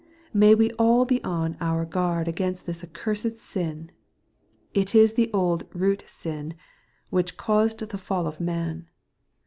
[0.33, 3.91] May we all be on our guard against this accursed sin
[4.73, 6.55] It is the old root sin,
[7.11, 8.87] which caused the fall of man.